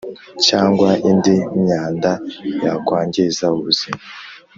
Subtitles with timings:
[0.45, 2.11] cyangwa indi myanda
[2.65, 4.01] yakwangiza ubuzima